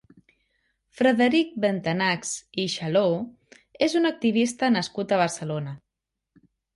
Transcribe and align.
Frederic 0.99 1.49
Bentanachs 1.65 2.31
i 2.63 2.65
Chalaux 2.75 3.59
és 3.89 3.97
un 4.01 4.11
activista 4.11 4.71
nascut 4.77 5.15
a 5.15 5.21
Barcelona. 5.23 5.75